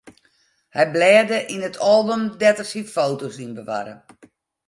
[0.75, 3.95] Hy blêde yn it album dêr't er syn foto's yn bewarre.